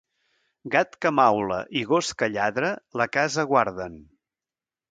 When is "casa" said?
3.19-3.47